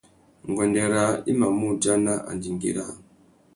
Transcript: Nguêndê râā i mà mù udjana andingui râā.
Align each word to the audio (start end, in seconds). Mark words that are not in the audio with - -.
Nguêndê 0.49 0.83
râā 0.93 1.11
i 1.31 1.31
mà 1.39 1.47
mù 1.57 1.67
udjana 1.73 2.13
andingui 2.29 2.71
râā. 2.77 2.93